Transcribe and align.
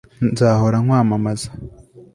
nzahora 0.31 0.77
nkwamamaza 0.83 1.49